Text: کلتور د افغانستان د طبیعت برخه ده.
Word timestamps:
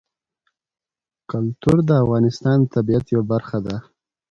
کلتور 1.31 1.77
د 1.89 1.91
افغانستان 2.03 2.57
د 2.63 2.71
طبیعت 2.75 3.05
برخه 3.31 3.57
ده. 3.65 3.75